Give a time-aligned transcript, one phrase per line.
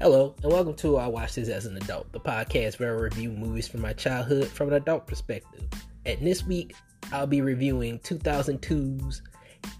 [0.00, 3.32] Hello, and welcome to I Watch This as an Adult, the podcast where I review
[3.32, 5.64] movies from my childhood from an adult perspective.
[6.06, 6.76] And this week,
[7.10, 9.22] I'll be reviewing 2002's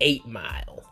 [0.00, 0.82] 8 Mile.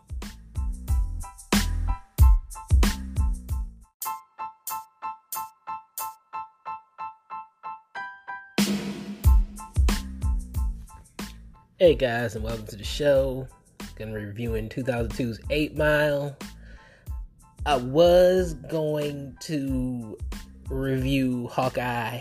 [11.81, 13.49] Hey guys, and welcome to the show.
[13.97, 16.37] Gonna be reviewing 2002's 8 Mile.
[17.67, 20.17] I was going to
[20.71, 22.21] review Hawkeye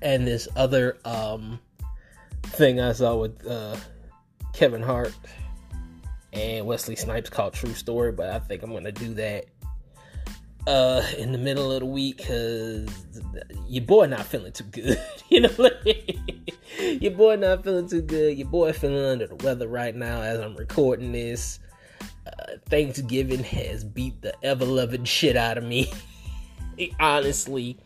[0.00, 1.60] and this other um
[2.42, 3.76] thing I saw with uh
[4.54, 5.12] Kevin Hart
[6.32, 9.44] and Wesley Snipes called True Story, but I think I'm gonna do that
[10.66, 12.88] uh in the middle of the week because
[13.68, 14.98] your boy not feeling too good.
[15.28, 15.70] you know,
[16.98, 18.38] your boy not feeling too good.
[18.38, 21.58] Your boy feeling under the weather right now as I'm recording this.
[22.68, 25.92] Thanksgiving has beat the ever loving shit out of me,
[27.00, 27.78] honestly.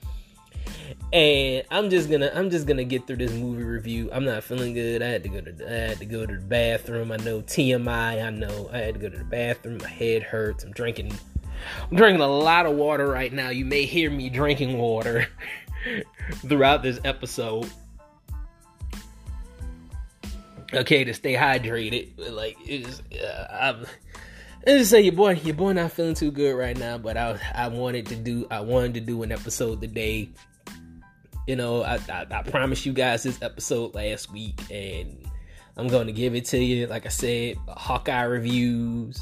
[1.12, 4.10] And I'm just gonna I'm just gonna get through this movie review.
[4.12, 5.02] I'm not feeling good.
[5.02, 7.10] I had to go to I had to go to the bathroom.
[7.10, 8.24] I know TMI.
[8.24, 9.78] I know I had to go to the bathroom.
[9.78, 10.62] My head hurts.
[10.62, 11.12] I'm drinking
[11.90, 13.50] I'm drinking a lot of water right now.
[13.50, 15.26] You may hear me drinking water
[16.48, 17.70] throughout this episode.
[20.72, 22.12] Okay, to stay hydrated.
[22.16, 23.86] Like it's, uh, I'm.
[24.66, 26.98] I just say your boy, your boy not feeling too good right now.
[26.98, 30.28] But I, I wanted to do, I wanted to do an episode today.
[31.46, 35.26] You know, I, I, I promised you guys this episode last week, and
[35.76, 36.86] I'm going to give it to you.
[36.86, 39.20] Like I said, Hawkeye reviews,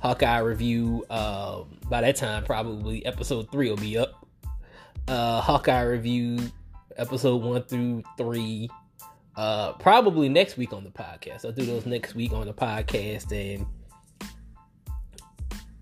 [0.00, 1.06] Hawkeye review.
[1.08, 4.26] Uh, by that time, probably episode three will be up.
[5.06, 6.40] Uh, Hawkeye review,
[6.96, 8.68] episode one through three.
[9.36, 11.44] Uh, probably next week on the podcast.
[11.44, 13.64] I'll do those next week on the podcast, and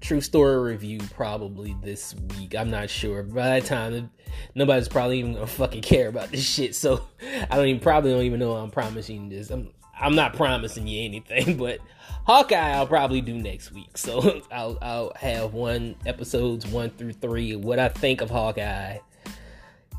[0.04, 2.54] True Story review probably this week.
[2.54, 3.22] I'm not sure.
[3.22, 4.10] By that time,
[4.54, 6.74] nobody's probably even gonna fucking care about this shit.
[6.74, 7.06] So
[7.50, 9.48] I don't even probably don't even know I'm promising this.
[9.48, 11.78] I'm I'm not promising you anything, but
[12.26, 13.96] Hawkeye I'll probably do next week.
[13.96, 18.98] So I'll I'll have one episodes one through three what I think of Hawkeye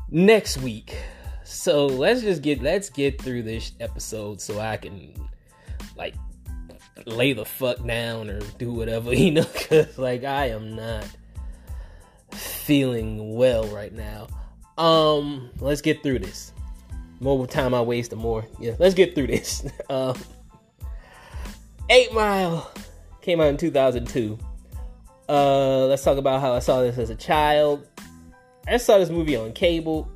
[0.08, 0.96] next week.
[1.42, 5.14] So let's just get let's get through this episode so I can
[5.96, 6.14] like
[7.04, 11.06] lay the fuck down or do whatever, you know, because like I am not
[12.32, 14.28] feeling well right now.
[14.78, 16.52] Um, let's get through this.
[17.20, 18.44] More time I waste, the more.
[18.60, 19.66] Yeah, let's get through this.
[19.90, 20.16] um,
[21.88, 22.70] Eight Mile
[23.22, 24.38] came out in 2002.
[25.28, 27.86] Uh, let's talk about how I saw this as a child.
[28.68, 30.10] I saw this movie on cable.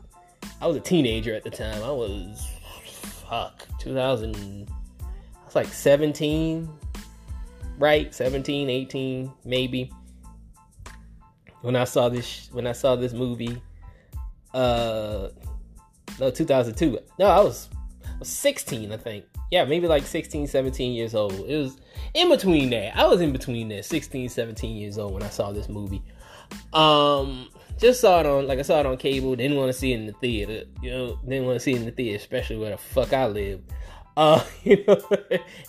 [0.61, 1.83] I was a teenager at the time.
[1.83, 2.47] I was
[3.29, 4.69] fuck 2000
[5.55, 6.69] like 17,
[7.79, 8.15] right?
[8.15, 9.93] 17, 18, maybe.
[11.63, 13.61] When I saw this when I saw this movie.
[14.55, 15.29] Uh
[16.19, 16.99] no, 2002.
[17.19, 17.69] No, I was,
[18.07, 19.25] I was 16, I think.
[19.51, 21.33] Yeah, maybe like 16, 17 years old.
[21.33, 21.79] It was
[22.15, 22.97] in between that.
[22.97, 26.03] I was in between that, 16, 17 years old when I saw this movie.
[26.73, 29.93] Um just saw it on like I saw it on cable, didn't want to see
[29.93, 30.65] it in the theater.
[30.83, 33.27] You know, didn't want to see it in the theater, especially where the fuck I
[33.27, 33.63] live.
[34.21, 35.01] Uh, you know,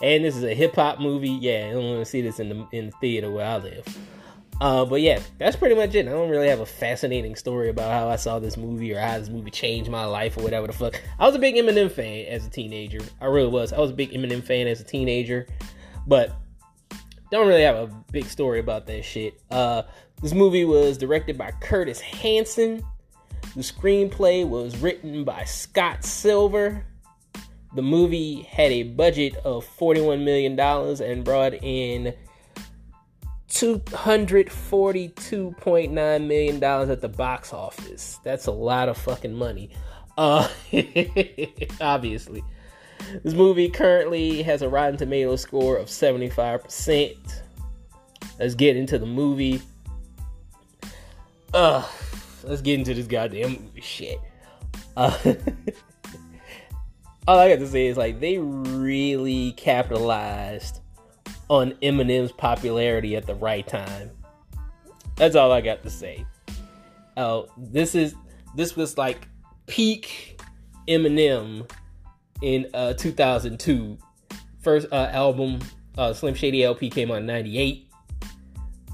[0.04, 1.30] and this is a hip hop movie.
[1.30, 3.98] Yeah, I don't want to see this in the in the theater where I live.
[4.60, 6.06] Uh, but yeah, that's pretty much it.
[6.06, 9.18] I don't really have a fascinating story about how I saw this movie or how
[9.18, 11.02] this movie changed my life or whatever the fuck.
[11.18, 13.00] I was a big Eminem fan as a teenager.
[13.22, 13.72] I really was.
[13.72, 15.48] I was a big Eminem fan as a teenager,
[16.06, 16.34] but
[17.32, 19.42] don't really have a big story about that shit.
[19.50, 19.84] Uh,
[20.22, 22.84] this movie was directed by Curtis Hanson.
[23.56, 26.86] The screenplay was written by Scott Silver.
[27.74, 32.14] The movie had a budget of $41 million and brought in
[33.50, 38.20] $242.9 million at the box office.
[38.24, 39.70] That's a lot of fucking money.
[40.18, 40.50] Uh,
[41.82, 42.44] obviously.
[43.24, 47.42] This movie currently has a Rotten Tomato score of 75%.
[48.40, 49.62] Let's get into the movie.
[51.54, 51.86] Uh,
[52.44, 54.20] let's get into this goddamn movie shit.
[54.96, 55.18] Uh,
[57.28, 60.80] all I got to say is like they really capitalized
[61.50, 64.12] on Eminem's popularity at the right time.
[65.16, 66.26] That's all I got to say.
[67.18, 68.16] Oh, this is
[68.56, 69.28] this was like
[69.68, 70.42] peak
[70.88, 71.70] Eminem
[72.42, 73.98] in uh 2002.
[74.62, 75.60] First uh, album
[75.98, 77.88] uh, Slim Shady LP came out in 98.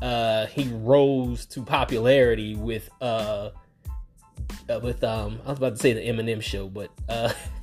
[0.02, 3.50] Uh, he rose to popularity with uh,
[4.70, 7.32] uh with um I was about to say the Eminem show, but uh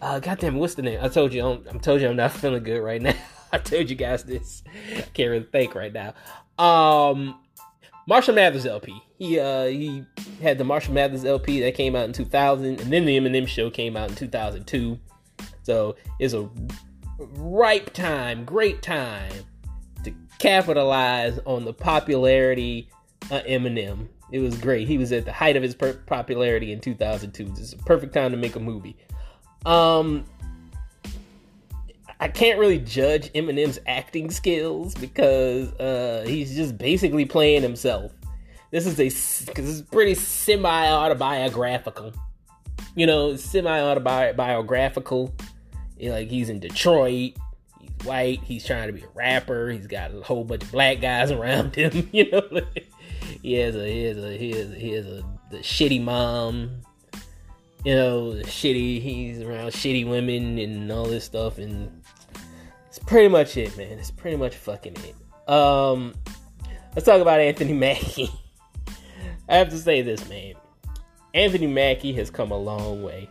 [0.00, 0.98] Uh, goddamn, what's the name?
[1.02, 3.14] I told you, I'm, I told you, I'm not feeling good right now.
[3.52, 4.62] I told you guys this.
[4.96, 6.14] I can't really think right now.
[6.58, 7.38] Um,
[8.06, 9.02] Marshall Mathers LP.
[9.18, 10.04] He uh he
[10.40, 13.70] had the Marshall Mathers LP that came out in 2000, and then the Eminem Show
[13.70, 14.98] came out in 2002.
[15.62, 16.48] So it's a
[17.18, 19.32] ripe time, great time
[20.04, 22.88] to capitalize on the popularity
[23.30, 24.08] of Eminem.
[24.32, 24.86] It was great.
[24.86, 27.52] He was at the height of his per- popularity in 2002.
[27.60, 28.96] It's a perfect time to make a movie.
[29.66, 30.24] Um,
[32.20, 38.12] I can't really judge Eminem's acting skills because uh, he's just basically playing himself.
[38.70, 42.12] This is a because it's pretty semi autobiographical.
[42.94, 45.34] You know, semi autobiographical.
[46.00, 47.36] Like he's in Detroit.
[47.80, 48.40] He's white.
[48.44, 49.70] He's trying to be a rapper.
[49.70, 52.08] He's got a whole bunch of black guys around him.
[52.12, 52.42] You know,
[53.42, 56.82] he has a he has a he has a, he has a the shitty mom.
[57.84, 59.00] You know, shitty.
[59.00, 62.02] He's around shitty women and all this stuff and
[62.90, 63.98] it's pretty much it, man.
[63.98, 65.50] It's pretty much fucking it.
[65.50, 66.12] Um,
[66.94, 68.30] let's talk about Anthony Mackie.
[69.48, 70.54] I have to say this, man.
[71.32, 73.30] Anthony Mackie has come a long way.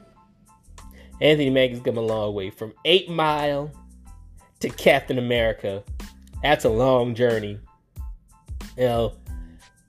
[1.21, 3.69] Anthony Mackie's come a long way from Eight Mile
[4.61, 5.83] to Captain America.
[6.41, 7.59] That's a long journey,
[8.77, 9.13] you know.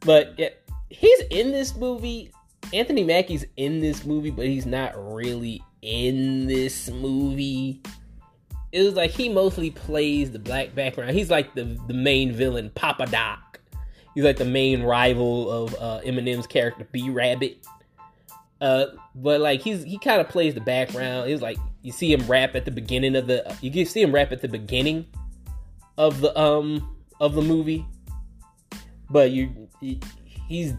[0.00, 0.48] But yeah,
[0.88, 2.32] he's in this movie.
[2.72, 7.80] Anthony Mackie's in this movie, but he's not really in this movie
[8.72, 11.10] it was like he mostly plays the black background.
[11.12, 13.60] He's like the the main villain, Papa Doc.
[14.14, 17.66] He's like the main rival of uh, Eminem's character, B Rabbit.
[18.60, 21.30] Uh, but like he's he kind of plays the background.
[21.30, 24.30] It's like you see him rap at the beginning of the you see him rap
[24.32, 25.06] at the beginning
[25.98, 27.86] of the um of the movie,
[29.08, 30.00] but you he,
[30.46, 30.74] he's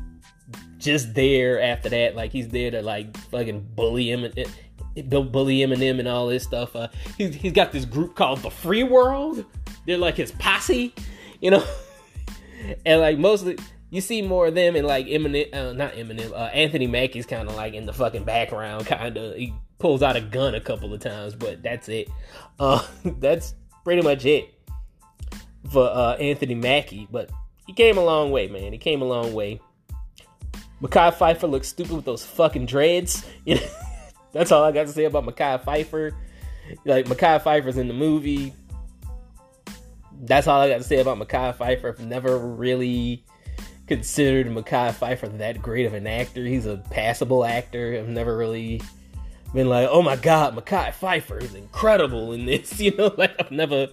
[0.81, 2.15] just there after that.
[2.15, 6.75] Like he's there to like fucking bully him and bully Eminem and all this stuff.
[6.75, 9.45] Uh, he's he's got this group called the Free World.
[9.85, 10.93] They're like his posse,
[11.39, 11.63] you know.
[12.85, 13.57] and like mostly,
[13.89, 16.31] you see more of them in like Eminem, uh, not Eminem.
[16.31, 19.35] Uh, Anthony Mackie's kind of like in the fucking background, kind of.
[19.35, 22.09] He pulls out a gun a couple of times, but that's it.
[22.59, 22.85] Uh,
[23.19, 24.53] that's pretty much it
[25.71, 27.07] for uh, Anthony Mackie.
[27.09, 27.29] But
[27.65, 28.73] he came a long way, man.
[28.73, 29.61] He came a long way.
[30.81, 33.25] Mekhi Phifer looks stupid with those fucking dreads.
[34.31, 36.13] That's all I got to say about Mekhi Phifer.
[36.85, 38.53] Like Mekhi Phifer's in the movie.
[40.23, 41.89] That's all I got to say about Mekhi Phifer.
[41.89, 43.23] I've never really
[43.87, 46.45] considered Mekhi Phifer that great of an actor.
[46.45, 47.97] He's a passable actor.
[47.99, 48.81] I've never really
[49.53, 52.79] been like, oh my god, Mekhi Phifer is incredible in this.
[52.79, 53.89] You know, like I've never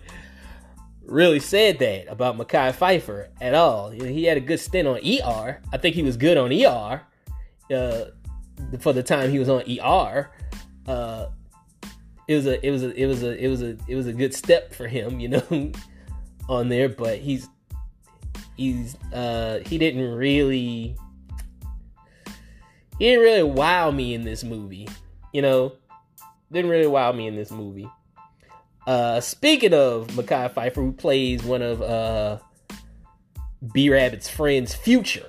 [1.09, 3.93] really said that about Mekhi Phifer at all.
[3.93, 5.61] You know, he had a good stint on ER.
[5.73, 7.03] I think he was good on ER.
[7.75, 8.11] Uh,
[8.81, 10.31] for the time he was on ER,
[10.87, 11.27] uh,
[12.27, 14.13] it was a it was a it was a it was a it was a
[14.13, 15.73] good step for him, you know,
[16.49, 16.89] on there.
[16.89, 17.49] But he's
[18.57, 20.97] he's uh, he didn't really
[22.99, 24.89] he didn't really wow me in this movie,
[25.33, 25.73] you know,
[26.53, 27.89] didn't really wow me in this movie.
[28.89, 32.39] Uh, speaking of Mekhi Phifer, who plays one of uh,
[33.75, 35.27] B Rabbit's friends, Future.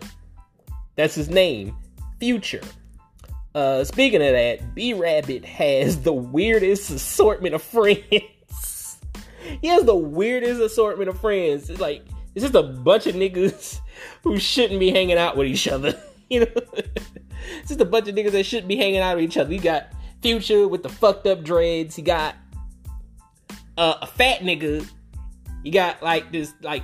[0.95, 1.75] That's his name,
[2.21, 2.61] Future.
[3.53, 7.99] Uh, speaking of that, B Rabbit has the weirdest assortment of friends.
[9.61, 11.69] he has the weirdest assortment of friends.
[11.69, 12.05] It's like
[12.35, 13.81] it's just a bunch of niggas
[14.23, 16.01] who shouldn't be hanging out with each other.
[16.29, 19.35] you know, it's just a bunch of niggas that shouldn't be hanging out with each
[19.35, 19.53] other.
[19.53, 19.87] You got
[20.21, 21.97] Future with the fucked up dreads.
[21.97, 22.37] He got
[23.79, 24.87] a fat nigga.
[25.63, 26.83] You got like this like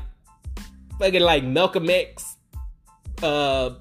[0.99, 2.37] fucking like Malcolm X
[3.21, 3.71] uh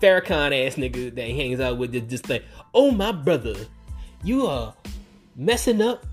[0.00, 3.54] Farrakhan ass nigga that hangs out with just like, oh my brother,
[4.24, 4.74] you are
[5.36, 6.06] messing up.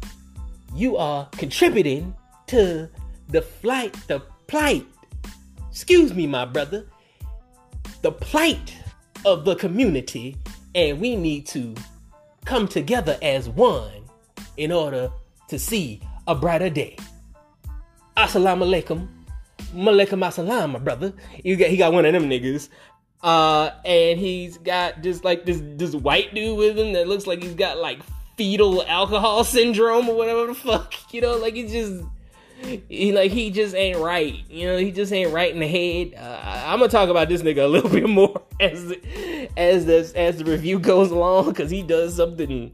[0.76, 2.14] You are contributing
[2.48, 2.90] to
[3.30, 4.86] the flight, the plight.
[5.72, 6.86] Excuse me, my brother.
[8.02, 8.76] The plight
[9.26, 10.38] of the community,
[10.76, 11.74] and we need to
[12.46, 14.04] come together as one
[14.58, 15.12] in order
[15.50, 16.98] to see a brighter day.
[18.16, 19.08] Assalamu alaikum.
[19.74, 21.14] Malaikum assalam, my brother.
[21.44, 22.70] He got, he got one of them niggas.
[23.22, 27.42] Uh, and he's got just like this this white dude with him that looks like
[27.42, 28.00] he's got like
[28.38, 32.04] fetal alcohol syndrome or whatever the fuck, you know, like he's just
[32.90, 36.14] he like he just ain't right, you know, he just ain't right in the head.
[36.16, 38.94] Uh, I'm gonna talk about this nigga a little bit more as
[39.58, 42.74] as the as the review goes along because he does something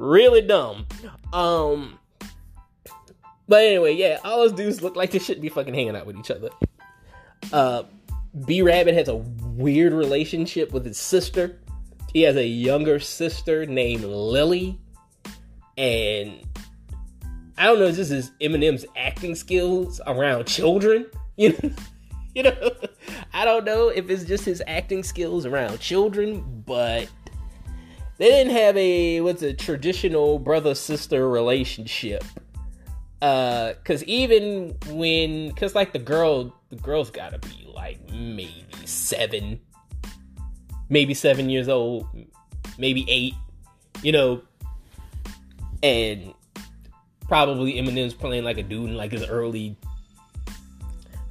[0.00, 0.86] really dumb.
[1.32, 1.98] Um,
[3.46, 6.16] but anyway, yeah, all those dudes look like they shouldn't be fucking hanging out with
[6.16, 6.48] each other.
[7.52, 7.84] Uh,
[8.46, 11.58] B Rabbit has a weird relationship with his sister.
[12.12, 14.78] He has a younger sister named Lily.
[15.76, 16.40] And
[17.58, 21.06] I don't know, if this is Eminem's acting skills around children?
[21.36, 21.70] You know,
[22.34, 22.70] you know,
[23.32, 27.08] I don't know if it's just his acting skills around children, but
[28.20, 32.22] they didn't have a what's a traditional brother sister relationship.
[33.22, 39.58] Uh, cause even when, cause like the girl, the girl's gotta be like maybe seven,
[40.90, 42.06] maybe seven years old,
[42.76, 43.34] maybe eight,
[44.02, 44.42] you know,
[45.82, 46.34] and
[47.26, 49.78] probably Eminem's playing like a dude in like his early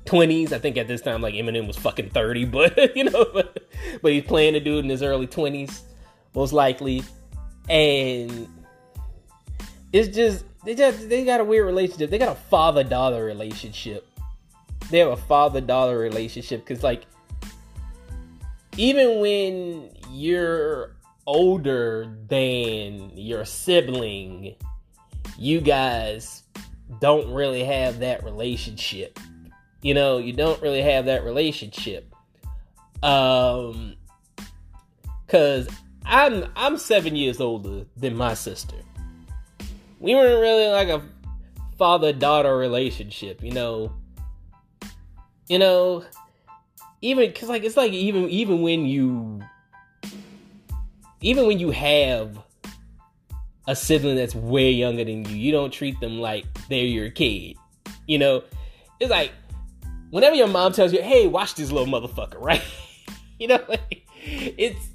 [0.05, 0.53] 20s.
[0.53, 3.59] I think at this time, like Eminem was fucking 30, but you know, but,
[4.01, 5.81] but he's playing a dude in his early 20s,
[6.39, 7.03] most likely.
[7.67, 8.47] And
[9.91, 12.09] it's just, they just, they got a weird relationship.
[12.09, 14.07] They got a father daughter relationship.
[14.89, 17.07] They have a father daughter relationship because, like,
[18.77, 20.95] even when you're
[21.27, 24.55] older than your sibling,
[25.37, 26.43] you guys
[27.01, 29.19] don't really have that relationship.
[29.81, 32.15] You know, you don't really have that relationship.
[33.03, 33.95] Um
[35.27, 35.67] cuz
[36.09, 38.75] I'm I'm 7 years older than my sister.
[39.99, 41.03] We weren't really like a
[41.77, 43.93] father-daughter relationship, you know.
[45.47, 46.03] You know,
[47.01, 49.41] even cuz like it's like even even when you
[51.21, 52.37] even when you have
[53.67, 57.55] a sibling that's way younger than you, you don't treat them like they're your kid.
[58.07, 58.43] You know,
[58.99, 59.31] it's like
[60.09, 62.63] whenever your mom tells you, "Hey, watch this little motherfucker," right?
[63.39, 64.89] you know, like, it's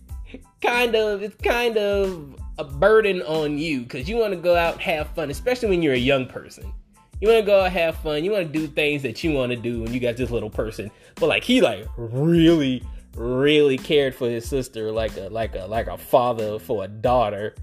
[0.64, 4.80] kind of it's kind of a burden on you because you want to go out
[4.80, 6.73] have fun, especially when you're a young person.
[7.21, 8.25] You want to go out have fun.
[8.25, 10.50] You want to do things that you want to do when you got this little
[10.50, 10.90] person.
[11.16, 12.83] But like he like really
[13.16, 17.54] really cared for his sister like a like a like a father for a daughter,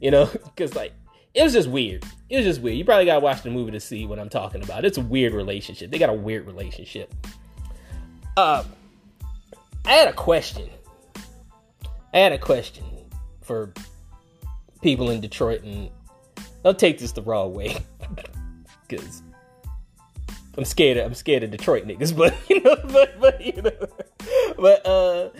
[0.00, 0.92] you know, because like
[1.34, 2.04] it was just weird.
[2.28, 2.76] It was just weird.
[2.76, 4.84] You probably gotta watch the movie to see what I'm talking about.
[4.84, 5.90] It's a weird relationship.
[5.90, 7.12] They got a weird relationship.
[8.36, 8.64] Uh,
[9.84, 10.68] I had a question.
[12.12, 12.84] I had a question
[13.42, 13.72] for
[14.82, 15.90] people in Detroit, and
[16.64, 17.76] don't take this the wrong way,
[18.88, 19.22] because
[20.56, 20.96] I'm scared.
[20.96, 23.86] Of, I'm scared of Detroit niggas, but you know, but, but you know,
[24.56, 25.30] but uh,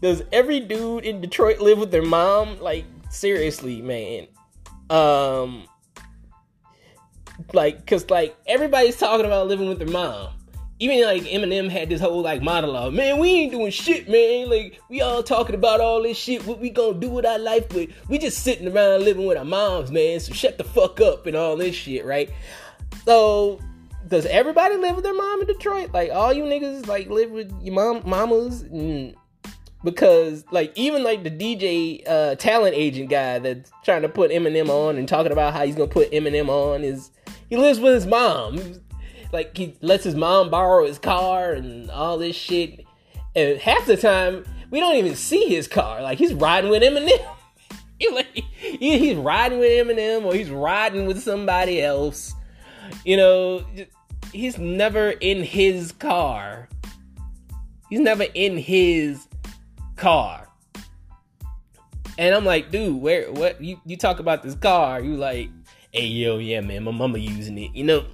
[0.00, 2.60] does every dude in Detroit live with their mom?
[2.60, 4.26] Like seriously, man.
[4.88, 5.66] Um,
[7.52, 10.32] like, cause like everybody's talking about living with their mom.
[10.82, 14.48] Even like Eminem had this whole like monologue, man, we ain't doing shit, man.
[14.48, 17.68] Like we all talking about all this shit, what we gonna do with our life,
[17.68, 20.18] but we just sitting around living with our moms, man.
[20.20, 22.30] So shut the fuck up and all this shit, right?
[23.04, 23.60] So
[24.08, 25.92] does everybody live with their mom in Detroit?
[25.92, 28.64] Like all you niggas like live with your mom mamas?
[28.64, 29.14] Mm.
[29.84, 34.68] Because like even like the DJ uh, talent agent guy that's trying to put Eminem
[34.68, 37.10] on and talking about how he's gonna put Eminem on is
[37.48, 38.58] he lives with his mom.
[39.32, 42.84] Like he lets his mom borrow his car and all this shit.
[43.34, 46.02] And half the time we don't even see his car.
[46.02, 47.20] Like he's riding with Eminem.
[48.12, 52.34] like, he's riding with Eminem or he's riding with somebody else.
[53.04, 53.64] You know,
[54.32, 56.68] he's never in his car.
[57.88, 59.26] He's never in his
[59.96, 60.48] car.
[62.18, 65.50] And I'm like, dude, where what you, you talk about this car, you like,
[65.90, 67.74] hey yo, yeah, man, my mama using it.
[67.74, 68.04] You know,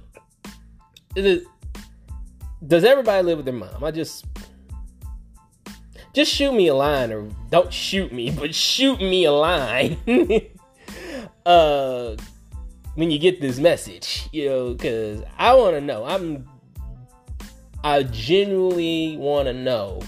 [1.15, 3.83] does everybody live with their mom?
[3.83, 4.25] I just
[6.13, 9.97] just shoot me a line or don't shoot me, but shoot me a line.
[11.45, 12.15] uh
[12.97, 16.03] when you get this message, you know, because I want to know.
[16.03, 16.49] I'm,
[17.83, 20.01] I genuinely want to know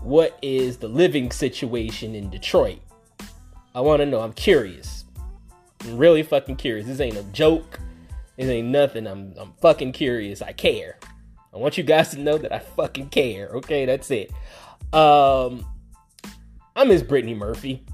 [0.00, 2.78] what is the living situation in Detroit.
[3.74, 4.22] I want to know.
[4.22, 5.04] I'm curious.
[5.82, 6.86] I'm really fucking curious.
[6.86, 7.78] This ain't a joke.
[8.36, 9.06] This ain't nothing.
[9.06, 10.42] I'm, I'm fucking curious.
[10.42, 10.98] I care.
[11.52, 13.48] I want you guys to know that I fucking care.
[13.54, 14.32] Okay, that's it.
[14.92, 15.64] Um,
[16.74, 17.84] I miss Brittany Murphy.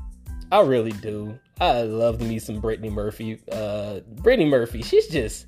[0.51, 1.39] I really do.
[1.61, 3.41] I love me some Brittany Murphy.
[3.53, 5.47] Uh, Brittany Murphy, she's just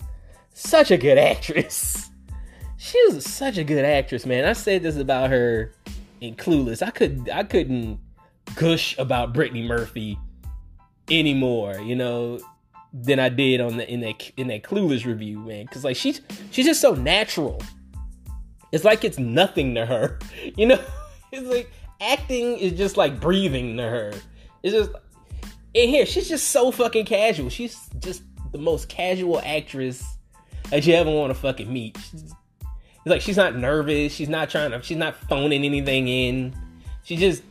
[0.52, 2.10] such a good actress.
[2.76, 4.44] She was such a good actress, man.
[4.44, 5.72] I said this about her
[6.20, 6.84] in Clueless.
[6.84, 8.00] I could I couldn't
[8.56, 10.18] gush about Brittany Murphy
[11.08, 12.40] anymore, you know,
[12.92, 15.66] than I did on the in that in that Clueless review, man.
[15.66, 16.20] Cause like she's
[16.50, 17.62] she's just so natural.
[18.70, 20.18] It's like it's nothing to her,
[20.56, 20.80] you know.
[21.34, 24.12] It's like acting is just like breathing to her.
[24.62, 24.90] It's just
[25.72, 27.48] in here, she's just so fucking casual.
[27.48, 28.22] She's just
[28.52, 30.04] the most casual actress
[30.68, 31.96] that you ever want to fucking meet.
[32.12, 32.34] It's
[33.06, 34.12] like she's not nervous.
[34.12, 34.82] She's not trying to.
[34.82, 36.54] She's not phoning anything in.
[37.02, 37.42] She's just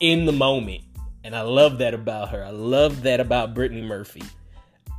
[0.00, 0.82] in the moment,
[1.22, 2.44] and I love that about her.
[2.44, 4.22] I love that about Brittany Murphy.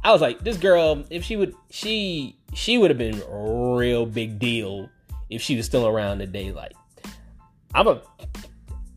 [0.05, 4.05] I was like, this girl, if she would, she she would have been a real
[4.05, 4.87] big deal
[5.31, 6.51] if she was still around today.
[6.51, 6.73] Like
[7.73, 8.01] I'm a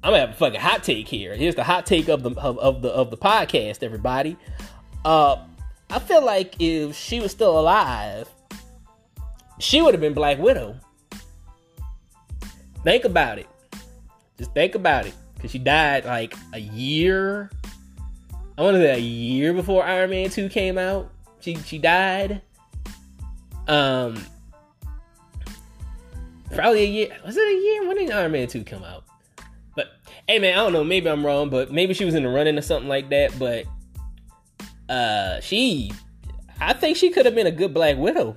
[0.03, 1.35] I'm gonna have a fucking hot take here.
[1.35, 4.37] Here's the hot take of the of, of the of the podcast, everybody.
[5.03, 5.37] Uh,
[5.89, 8.29] I feel like if she was still alive,
[9.59, 10.77] she would have been Black Widow.
[12.85, 13.49] Think about it.
[14.37, 17.51] Just think about it, because she died like a year.
[18.59, 21.13] I want to say a year before Iron Man Two came out.
[21.39, 22.43] She she died.
[23.69, 24.21] Um,
[26.53, 27.17] probably a year.
[27.25, 27.87] Was it a year?
[27.87, 29.05] When did Iron Man Two come out?
[29.77, 29.93] But
[30.27, 30.83] hey, man, I don't know.
[30.83, 33.39] Maybe I'm wrong, but maybe she was in the running or something like that.
[33.39, 33.65] But
[34.89, 35.93] uh, she,
[36.61, 38.35] I think she could have been a good Black Widow.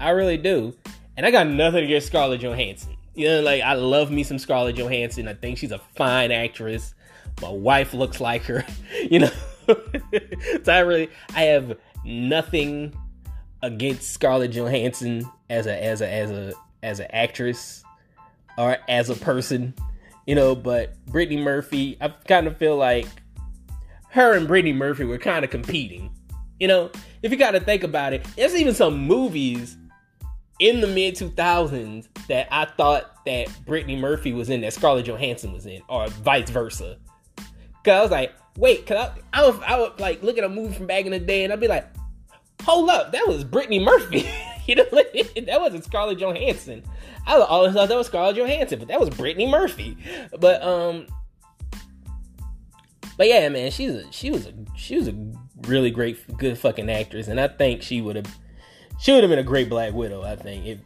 [0.00, 0.74] I really do.
[1.16, 2.96] And I got nothing against Scarlett Johansson.
[3.14, 5.28] You know, like I love me some Scarlett Johansson.
[5.28, 6.94] I think she's a fine actress.
[7.40, 8.64] My wife looks like her.
[9.10, 9.30] You know,
[10.64, 12.94] so I really I have nothing
[13.62, 16.52] against Scarlett Johansson as a as a as a
[16.82, 17.84] as an actress
[18.58, 19.74] or as a person,
[20.26, 20.54] you know.
[20.54, 23.06] But Brittany Murphy, I kind of feel like
[24.10, 26.10] her and Brittany Murphy were kind of competing.
[26.60, 26.90] You know,
[27.22, 29.76] if you got to think about it, there's even some movies
[30.58, 35.52] in the mid 2000s that I thought that Brittany Murphy was in that Scarlett Johansson
[35.52, 36.98] was in, or vice versa.
[37.84, 40.48] Cause I was like, wait, cause I, I was I would like look at a
[40.48, 41.86] movie from back in the day and I'd be like,
[42.62, 44.28] hold up, that was Brittany Murphy.
[44.66, 46.82] you know, that wasn't Scarlett Johansson.
[47.26, 49.96] I always thought that was Scarlett Johansson, but that was Brittany Murphy.
[50.38, 51.06] But um,
[53.16, 55.14] but yeah, man, she's a she was a she was a
[55.62, 58.36] really great, good fucking actress, and I think she would have
[59.00, 60.22] she would have been a great Black Widow.
[60.22, 60.78] I think if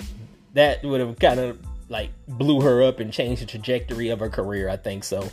[0.55, 1.59] that would have kind of
[1.89, 4.69] like blew her up and changed the trajectory of her career.
[4.69, 5.29] I think so.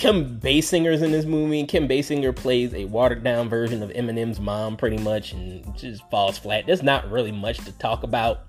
[0.00, 1.66] Kim Basinger's in this movie.
[1.66, 6.38] Kim Basinger plays a watered down version of Eminem's mom, pretty much, and just falls
[6.38, 6.64] flat.
[6.64, 8.46] There's not really much to talk about.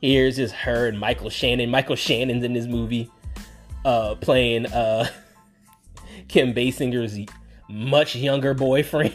[0.00, 1.68] Here's just her and Michael Shannon.
[1.68, 3.10] Michael Shannon's in this movie,
[3.84, 5.10] uh, playing uh,
[6.28, 7.30] Kim Basinger's
[7.68, 9.14] much younger boyfriend.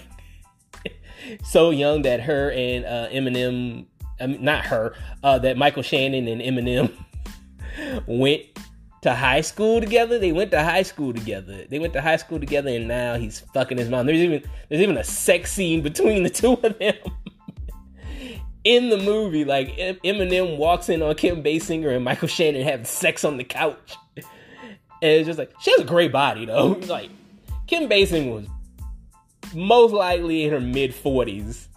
[1.43, 3.88] so young that her and uh, Eminem,
[4.19, 6.93] not her, uh, that Michael Shannon and Eminem
[8.06, 8.43] went
[9.01, 10.19] to high school together.
[10.19, 11.65] They went to high school together.
[11.69, 14.05] They went to high school together, and now he's fucking his mom.
[14.05, 16.95] There's even there's even a sex scene between the two of them
[18.63, 19.43] in the movie.
[19.43, 23.95] Like Eminem walks in on Kim Basinger and Michael Shannon having sex on the couch,
[24.15, 24.25] and
[25.01, 26.67] it's just like she has a great body though.
[26.87, 27.09] like
[27.67, 28.45] Kim Basinger was
[29.55, 31.67] most likely in her mid forties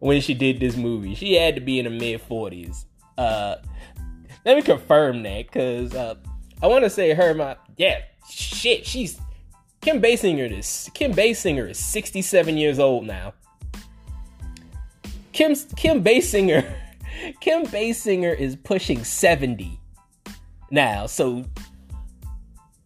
[0.00, 1.14] when she did this movie.
[1.14, 2.84] She had to be in her mid forties.
[3.16, 3.56] Uh,
[4.46, 6.14] let me confirm that because uh,
[6.62, 7.98] I want to say her my yeah
[8.30, 9.20] shit she's
[9.82, 13.34] Kim Basinger is Kim Basinger is 67 years old now.
[15.32, 16.64] Kim Kim Basinger
[17.40, 19.78] Kim Basinger is pushing 70
[20.70, 21.06] now.
[21.06, 21.44] So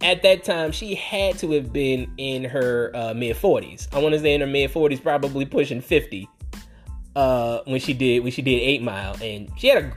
[0.00, 3.86] at that time she had to have been in her uh, mid 40s.
[3.92, 6.26] I want to say in her mid 40s probably pushing 50
[7.16, 9.92] uh, when she did when she did 8 Mile and she had a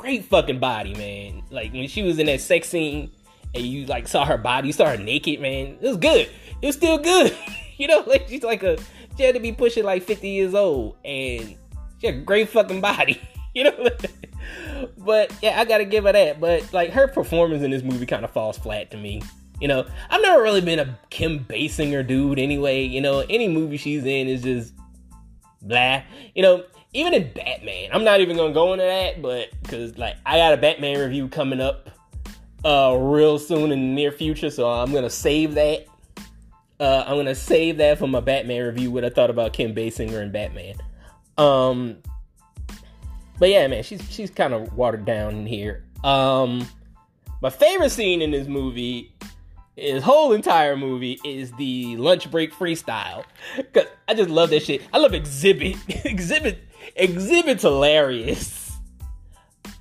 [0.00, 1.42] great fucking body, man.
[1.50, 3.10] Like when she was in that sex scene
[3.54, 5.76] and you like saw her body, you saw her naked, man.
[5.80, 6.28] It was good.
[6.62, 7.36] It was still good.
[7.76, 8.78] you know, like she's like a
[9.18, 11.54] she had to be pushing like 50 years old and
[12.00, 13.20] she had a great fucking body.
[13.54, 13.88] you know?
[14.98, 16.40] but yeah, I gotta give her that.
[16.40, 19.22] But like her performance in this movie kind of falls flat to me.
[19.60, 22.84] You know, I've never really been a Kim Basinger dude anyway.
[22.84, 24.72] You know, any movie she's in is just
[25.60, 26.00] blah.
[26.34, 30.16] You know, even in Batman, I'm not even gonna go into that, but because like
[30.26, 31.90] I got a Batman review coming up
[32.64, 35.86] uh real soon in the near future, so I'm gonna save that.
[36.78, 38.90] Uh, I'm gonna save that for my Batman review.
[38.90, 40.76] What I thought about Kim Basinger and Batman.
[41.38, 41.98] Um,
[43.38, 45.84] but yeah, man, she's she's kind of watered down in here.
[46.02, 46.66] Um,
[47.42, 49.14] my favorite scene in this movie
[49.80, 53.24] his whole entire movie is the lunch break freestyle.
[53.72, 54.82] Cause I just love that shit.
[54.92, 55.76] I love Xzibit.
[56.04, 56.58] Xzibit
[56.98, 58.72] Xzibit's hilarious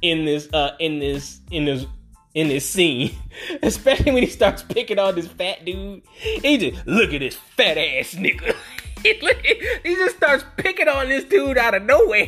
[0.01, 1.85] in this uh in this in this
[2.33, 3.15] in this scene.
[3.63, 6.03] Especially when he starts picking on this fat dude.
[6.13, 8.55] He just look at this fat ass nigga.
[9.03, 12.27] he just starts picking on this dude out of nowhere.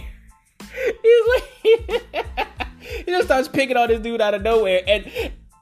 [1.03, 2.47] He's like
[2.81, 5.11] he just starts picking on this dude out of nowhere and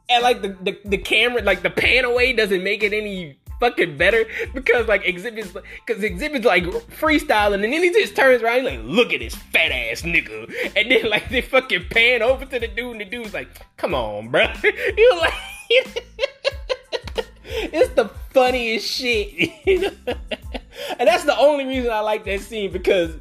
[0.09, 3.97] and like the, the, the camera, like the pan away doesn't make it any fucking
[3.97, 8.65] better because like Xzibit's because Xzibit's like freestyling and then he just turns around he's
[8.65, 10.51] like look at this fat ass nigga.
[10.75, 13.93] And then like they fucking pan over to the dude and the dude's like come
[13.93, 15.33] on bro you like
[17.45, 19.53] it's the funniest shit.
[20.97, 23.13] And that's the only reason I like that scene because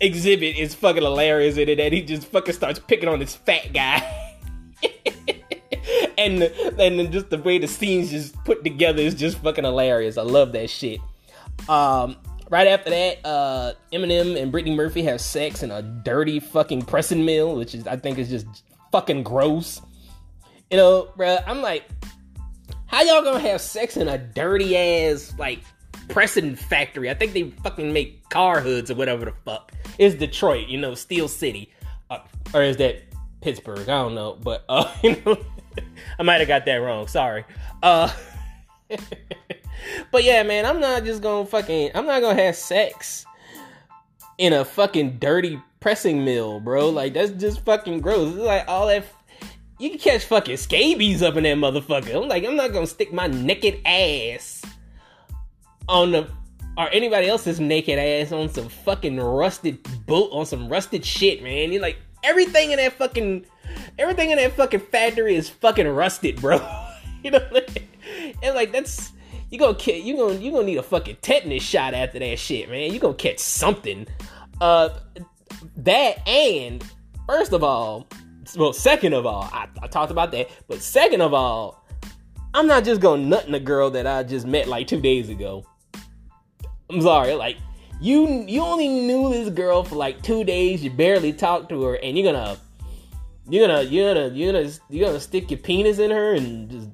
[0.00, 3.72] Xzibit is fucking hilarious in it and he just fucking starts picking on this fat
[3.74, 4.02] guy
[6.18, 10.18] and and just the way the scenes just put together is just fucking hilarious.
[10.18, 11.00] I love that shit.
[11.68, 12.16] Um,
[12.50, 17.24] right after that, uh, Eminem and Brittany Murphy have sex in a dirty fucking pressing
[17.24, 18.46] mill, which is I think is just
[18.92, 19.80] fucking gross.
[20.70, 21.84] You know, bro, I'm like,
[22.86, 25.60] how y'all gonna have sex in a dirty ass like
[26.08, 27.10] pressing factory?
[27.10, 29.72] I think they fucking make car hoods or whatever the fuck.
[29.98, 31.72] It's Detroit, you know, Steel City,
[32.10, 32.18] uh,
[32.54, 33.02] or is that
[33.40, 33.88] Pittsburgh?
[33.88, 35.38] I don't know, but uh, you know,
[36.18, 37.06] I might have got that wrong.
[37.06, 37.44] Sorry.
[37.82, 38.12] Uh.
[40.10, 41.90] but yeah, man, I'm not just gonna fucking.
[41.94, 43.26] I'm not gonna have sex
[44.38, 46.90] in a fucking dirty pressing mill, bro.
[46.90, 48.34] Like that's just fucking gross.
[48.34, 49.04] It's like all that.
[49.78, 52.22] You can catch fucking scabies up in that motherfucker.
[52.22, 54.62] I'm like, I'm not gonna stick my naked ass
[55.88, 56.28] on the
[56.78, 61.72] or anybody else's naked ass on some fucking rusted boat on some rusted shit, man.
[61.72, 63.46] You're like everything in that fucking
[63.98, 66.56] everything in that fucking factory is fucking rusted, bro.
[67.22, 67.40] you know,
[68.42, 69.12] and like that's
[69.50, 72.68] you gonna catch you gonna you gonna need a fucking tetanus shot after that shit,
[72.68, 72.92] man.
[72.92, 74.06] You gonna catch something.
[74.60, 74.90] Uh,
[75.76, 76.84] that and
[77.26, 78.06] first of all,
[78.56, 81.84] well, second of all, I, I talked about that, but second of all,
[82.54, 85.28] I'm not just gonna nut in a girl that I just met like two days
[85.28, 85.64] ago.
[86.90, 87.56] I'm sorry, like
[88.00, 91.94] you you only knew this girl for like two days, you barely talked to her,
[91.96, 92.58] and you're gonna
[93.48, 96.88] you're gonna you're gonna you're gonna you're gonna stick your penis in her and just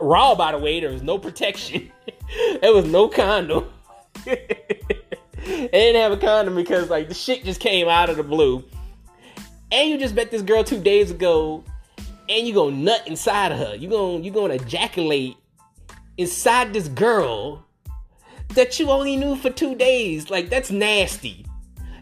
[0.00, 1.90] raw by the way, there was no protection.
[2.60, 3.70] there was no condom.
[4.24, 8.64] they didn't have a condom because like the shit just came out of the blue.
[9.70, 11.64] And you just met this girl two days ago,
[12.28, 13.74] and you go nut inside of her.
[13.74, 15.36] You going you gonna ejaculate
[16.18, 17.64] inside this girl
[18.50, 20.30] that you only knew for two days.
[20.30, 21.46] Like that's nasty.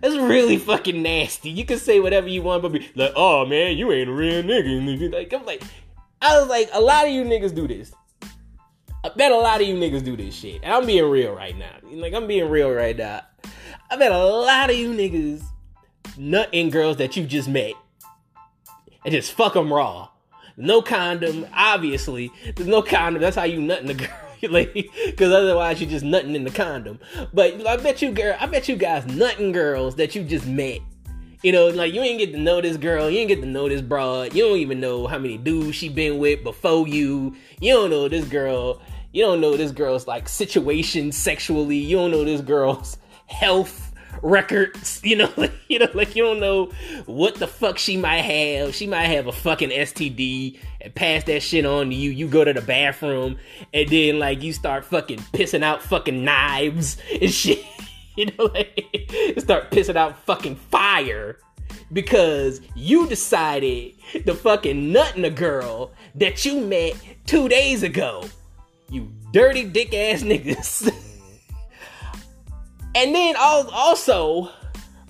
[0.01, 1.51] That's really fucking nasty.
[1.51, 4.43] You can say whatever you want, but be like, "Oh man, you ain't a real
[4.43, 5.63] nigga." Like I'm like,
[6.23, 7.93] I was like, a lot of you niggas do this.
[9.03, 10.61] I bet a lot of you niggas do this shit.
[10.63, 11.73] And I'm being real right now.
[11.83, 13.23] Like I'm being real right now.
[13.91, 15.43] I bet a lot of you niggas
[16.19, 17.73] nut in girls that you just met
[19.05, 20.09] and just fuck them raw.
[20.57, 22.31] No condom, obviously.
[22.55, 23.23] There's no condom.
[23.23, 24.30] That's how you nut in a girl.
[24.49, 26.99] Like, because otherwise you're just nutting in the condom.
[27.33, 30.81] But I bet you, girl, I bet you guys nutting girls that you just met.
[31.43, 33.69] You know, like you ain't get to know this girl, you ain't get to know
[33.69, 34.35] this broad.
[34.35, 37.35] You don't even know how many dudes she been with before you.
[37.61, 38.83] You don't know this girl.
[39.13, 41.79] You don't know this girl's like situation sexually.
[41.79, 43.90] You don't know this girl's health
[44.23, 45.01] records.
[45.05, 46.71] You know, like, you know, like you don't know
[47.07, 48.75] what the fuck she might have.
[48.75, 52.11] She might have a fucking STD and pass that shit on to you.
[52.11, 53.39] You go to the bathroom
[53.73, 57.65] and then like you start fucking pissing out fucking knives and shit.
[58.17, 58.89] You know, like
[59.39, 61.39] start pissing out fucking fire
[61.93, 63.95] because you decided
[64.27, 66.95] to fucking nut in a girl that you met
[67.27, 68.25] two days ago.
[68.91, 70.93] You dirty dick ass niggas.
[72.95, 74.51] And then also,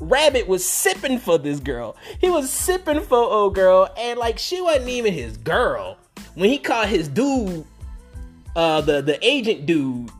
[0.01, 1.97] Rabbit was sipping for this girl.
[2.21, 5.99] He was sipping for old girl, and like she wasn't even his girl.
[6.35, 7.65] When he caught his dude,
[8.57, 10.11] uh, the the agent dude,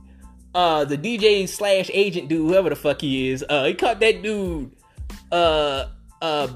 [0.55, 4.23] uh, the DJ slash agent dude, whoever the fuck he is, uh, he caught that
[4.23, 4.71] dude,
[5.33, 5.87] uh,
[6.21, 6.49] uh,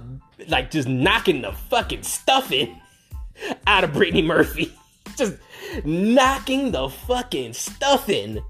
[0.48, 2.80] like just knocking the fucking stuffing
[3.66, 4.72] out of Brittany Murphy,
[5.16, 5.36] just
[5.84, 8.42] knocking the fucking stuffing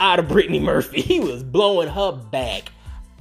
[0.00, 1.00] out of Brittany Murphy.
[1.08, 2.70] He was blowing her back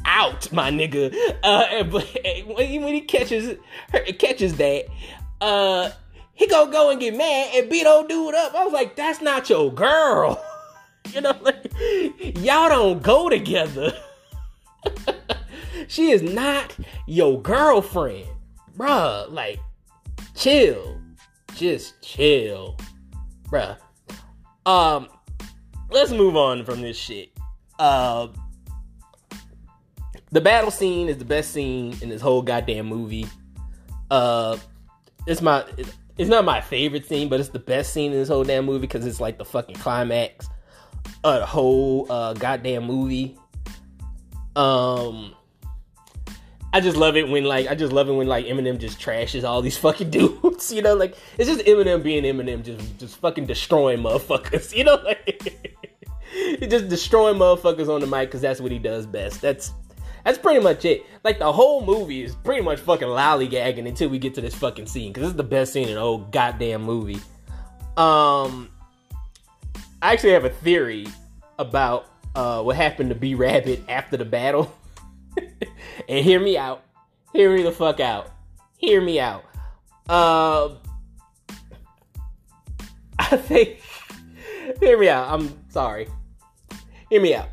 [0.06, 1.14] out, my nigga.
[1.44, 2.08] Uh, but
[2.46, 3.58] when he catches
[3.92, 4.86] her, catches that,
[5.42, 5.92] uh,
[6.34, 8.54] he gonna go and get mad and beat old dude up.
[8.54, 10.44] I was like, that's not your girl.
[11.14, 11.74] you know, like
[12.38, 13.92] y'all don't go together.
[15.88, 16.76] she is not
[17.08, 18.28] your girlfriend,
[18.78, 19.32] bruh.
[19.32, 19.60] Like,
[20.36, 21.00] chill,
[21.56, 22.78] just chill,
[23.50, 23.78] bruh.
[24.66, 25.08] Um,
[25.90, 27.30] let's move on from this shit.
[27.80, 28.28] Uh,
[30.32, 33.28] the battle scene is the best scene in this whole goddamn movie.
[34.12, 34.58] Uh,
[35.26, 35.66] it's my
[36.18, 38.80] it's not my favorite scene, but it's the best scene in this whole damn movie
[38.80, 40.48] because it's like the fucking climax
[41.24, 43.38] of the whole uh, goddamn movie.
[44.56, 45.36] Um,
[46.74, 49.44] I just love it when like I just love it when like Eminem just trashes
[49.44, 50.72] all these fucking dudes.
[50.72, 54.74] You know, like it's just Eminem being Eminem, just just fucking destroying motherfuckers.
[54.78, 55.80] You know, like
[56.70, 59.42] just destroying motherfuckers on the mic because that's what he does best.
[59.42, 59.74] That's
[60.24, 61.06] that's pretty much it.
[61.24, 64.88] Like the whole movie is pretty much fucking lollygagging until we get to this fucking
[64.88, 67.22] scene because this is the best scene in the whole goddamn movie.
[67.96, 68.70] Um,
[70.02, 71.08] I actually have a theory
[71.58, 74.76] about uh, what happened to B Rabbit after the battle.
[76.08, 76.84] And hear me out.
[77.34, 78.30] Hear me the fuck out.
[78.78, 79.44] Hear me out.
[80.08, 80.76] Uh,
[83.20, 83.82] I think.
[84.80, 85.30] Hear me out.
[85.30, 86.08] I'm sorry.
[87.10, 87.50] Hear me out.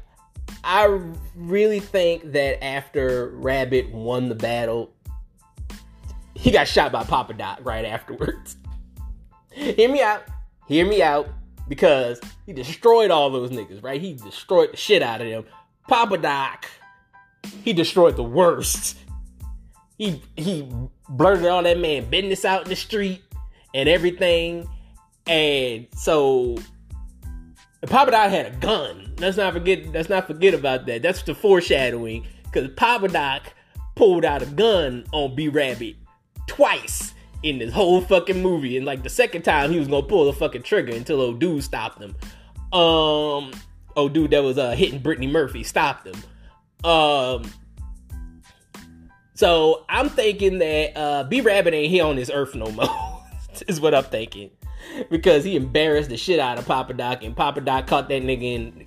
[0.63, 1.01] I
[1.37, 4.93] really think that after Rabbit won the battle,
[6.35, 8.57] he got shot by Papa Doc right afterwards.
[9.51, 10.25] Hear me out.
[10.67, 11.29] Hear me out.
[11.67, 14.01] Because he destroyed all those niggas, right?
[14.01, 15.45] He destroyed the shit out of them.
[15.89, 16.67] Papa Doc,
[17.65, 18.99] he destroyed the worst.
[19.99, 20.69] He he
[21.09, 23.23] blurted all that man business out in the street
[23.75, 24.69] and everything.
[25.27, 26.57] And so
[27.87, 29.15] Papa Doc had a gun.
[29.19, 29.87] Let's not forget.
[29.93, 31.03] Let's not forget about that.
[31.03, 32.27] That's the foreshadowing.
[32.45, 33.53] Because Papa Doc
[33.95, 35.97] pulled out a gun on B Rabbit
[36.47, 38.77] twice in this whole fucking movie.
[38.77, 41.63] And like the second time, he was gonna pull the fucking trigger until old dude
[41.63, 42.17] stopped him.
[42.73, 43.53] Um,
[43.97, 46.17] old dude that was uh hitting Brittany Murphy stopped him.
[46.85, 47.51] Um,
[49.35, 53.23] so I'm thinking that uh B Rabbit ain't here on this earth no more.
[53.69, 54.51] is what I'm thinking.
[55.11, 58.57] Because he embarrassed the shit out of Papa Doc, and Papa Doc caught that nigga
[58.57, 58.85] and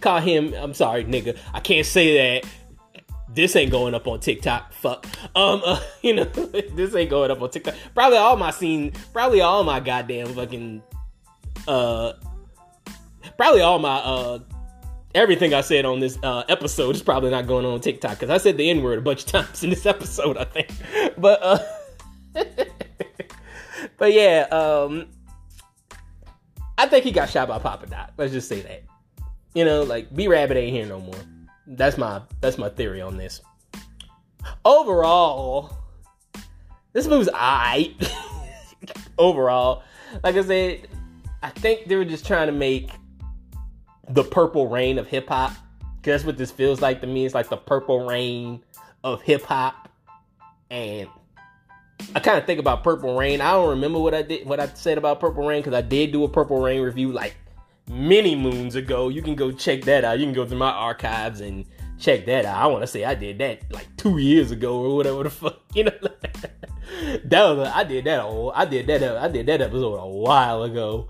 [0.00, 0.54] caught him.
[0.54, 1.36] I'm sorry, nigga.
[1.54, 2.50] I can't say that
[3.34, 4.72] this ain't going up on TikTok.
[4.72, 5.06] Fuck.
[5.34, 6.24] Um, uh, you know,
[6.74, 7.74] this ain't going up on TikTok.
[7.94, 10.82] Probably all my scene, probably all my goddamn fucking,
[11.66, 12.12] uh,
[13.36, 14.38] probably all my uh,
[15.14, 18.38] everything I said on this uh episode is probably not going on TikTok because I
[18.38, 20.36] said the N word a bunch of times in this episode.
[20.36, 20.70] I think,
[21.18, 21.58] but uh,
[23.96, 25.08] but yeah, um,
[26.76, 28.12] I think he got shot by Papa Doc.
[28.16, 28.84] Let's just say that.
[29.54, 31.14] You know, like B Rabbit ain't here no more.
[31.66, 33.40] That's my that's my theory on this.
[34.64, 35.76] Overall,
[36.92, 37.94] this movie's I.
[39.18, 39.82] Overall,
[40.22, 40.88] like I said,
[41.42, 42.90] I think they were just trying to make
[44.10, 45.52] the purple rain of hip hop.
[46.02, 47.26] That's what this feels like to me.
[47.26, 48.62] It's like the purple rain
[49.04, 49.88] of hip hop,
[50.70, 51.08] and
[52.14, 53.40] I kind of think about Purple Rain.
[53.40, 56.12] I don't remember what I did, what I said about Purple Rain, because I did
[56.12, 57.36] do a Purple Rain review like
[57.88, 59.08] many moons ago.
[59.08, 60.18] You can go check that out.
[60.18, 61.64] You can go through my archives and
[61.98, 62.56] check that out.
[62.56, 65.60] I want to say I did that like two years ago or whatever the fuck.
[65.74, 65.92] You know,
[67.24, 68.52] that was I did that.
[68.54, 69.02] I did that.
[69.18, 71.08] I did that episode a while ago.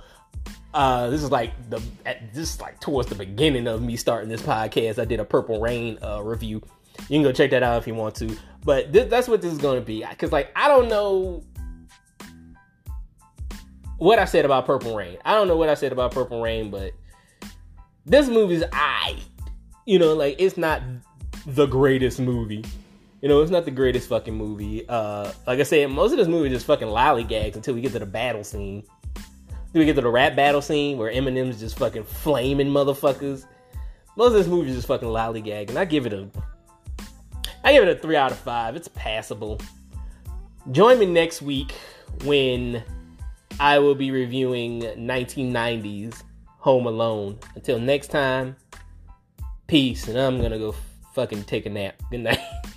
[0.75, 4.29] Uh, this is like the at, this is like towards the beginning of me starting
[4.29, 4.99] this podcast.
[4.99, 6.63] I did a Purple Rain uh, review.
[7.09, 8.37] You can go check that out if you want to.
[8.65, 10.05] But th- that's what this is going to be.
[10.05, 11.43] Because like I don't know
[13.97, 15.19] what I said about Purple Rain.
[15.25, 16.93] I don't know what I said about Purple Rain, but
[18.05, 19.17] this movie's I.
[19.87, 20.83] You know, like it's not
[21.47, 22.65] the greatest movie.
[23.23, 24.87] You know, it's not the greatest fucking movie.
[24.89, 27.93] Uh, like I said, most of this movie is just fucking lollygags until we get
[27.93, 28.85] to the battle scene.
[29.73, 33.45] Do we get to the rap battle scene where Eminem's just fucking flaming motherfuckers?
[34.17, 35.77] Most of this movie is just fucking lollygagging.
[35.77, 36.29] I give it a,
[37.63, 38.77] I give it a three out of five.
[38.77, 39.61] It's passable.
[40.73, 41.73] Join me next week
[42.25, 42.83] when
[43.61, 46.23] I will be reviewing 1990s
[46.59, 47.39] Home Alone.
[47.55, 48.57] Until next time,
[49.67, 50.75] peace, and I'm gonna go
[51.15, 52.01] fucking take a nap.
[52.11, 52.41] Good night.